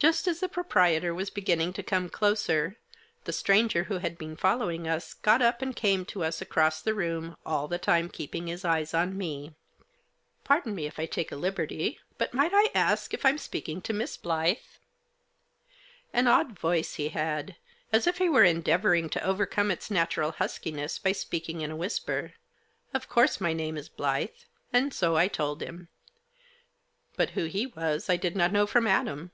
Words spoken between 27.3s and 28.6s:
who he was I did not